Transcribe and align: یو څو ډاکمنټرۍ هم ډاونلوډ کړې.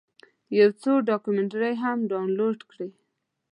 یو 0.59 0.69
څو 0.81 0.91
ډاکمنټرۍ 1.09 1.73
هم 1.83 1.97
ډاونلوډ 2.09 2.59
کړې. 2.71 2.89